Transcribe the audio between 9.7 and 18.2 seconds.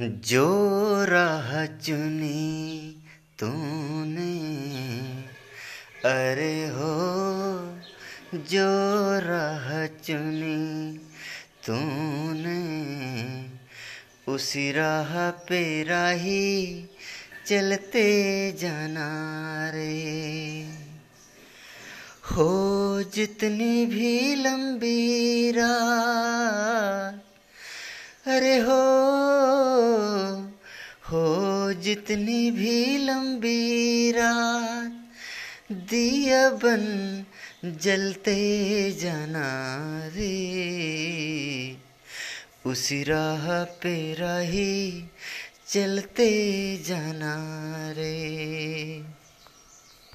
चुनी तूने, उसी राह पे राही चलते